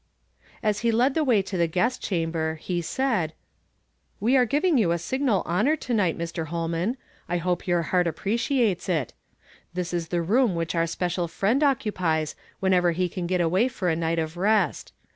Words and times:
As 0.63 0.79
he 0.79 0.91
led 0.91 1.13
the 1.13 1.23
way 1.23 1.43
to 1.43 1.57
the 1.57 1.67
guest 1.67 2.01
cluunber, 2.01 2.57
he 2.57 2.81
said,— 2.81 3.33
''We 4.21 4.35
are 4.35 4.47
giving 4.47 4.75
j^ou 4.77 4.91
a 4.91 4.97
signal 4.97 5.43
honor 5.45 5.75
to 5.75 5.93
night, 5.93 6.17
Mr. 6.17 6.47
Ilolnian; 6.47 6.95
I 7.29 7.37
hope 7.37 7.67
your 7.67 7.83
heart 7.83 8.07
appreciates 8.07 8.89
it. 8.89 9.13
This 9.75 9.93
is 9.93 10.07
the 10.07 10.23
room 10.23 10.55
which 10.55 10.73
our 10.73 10.85
si)ecial 10.85 11.29
friend 11.29 11.61
occu 11.61 11.93
pies 11.93 12.35
^^iu■ncver 12.63 12.93
he 12.95 13.09
can 13.09 13.27
get 13.27 13.41
away 13.41 13.67
for 13.67 13.89
a 13.89 13.95
night 13.95 14.17
of 14.17 14.37
rest. 14.37 14.91